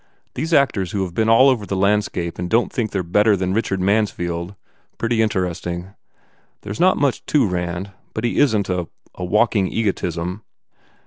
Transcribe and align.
These 0.33 0.51
actors 0.51 0.93
who 0.93 1.05
ve 1.05 1.13
been 1.13 1.29
all 1.29 1.47
over 1.47 1.63
the 1.67 1.75
landscape 1.75 2.39
and 2.39 2.49
don 2.49 2.69
t 2.69 2.73
think 2.73 2.89
they 2.89 2.97
re 2.99 3.03
220 3.03 3.03
BUBBLE 3.03 3.19
better 3.19 3.37
than 3.37 3.53
Richard 3.53 3.79
Mansfield 3.79 4.55
pretty 4.97 5.21
interest 5.21 5.67
ing. 5.67 5.93
There 6.63 6.71
s 6.71 6.79
not 6.79 6.97
much 6.97 7.23
to 7.27 7.45
Rand 7.47 7.91
but 8.15 8.23
he 8.23 8.39
isn 8.39 8.63
t 8.63 8.73
a 8.73 8.87
a 9.13 9.23
walking 9.23 9.67
egotism." 9.67 10.41